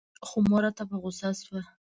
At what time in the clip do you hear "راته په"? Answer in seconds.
0.65-0.95